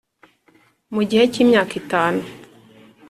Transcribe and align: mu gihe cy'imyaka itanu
mu 0.93 1.01
gihe 1.09 1.23
cy'imyaka 1.31 1.73
itanu 1.81 2.21